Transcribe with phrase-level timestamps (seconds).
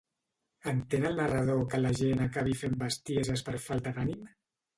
[0.71, 4.27] Entén el narrador que la gent acabi fent bestieses per falta d'ànim?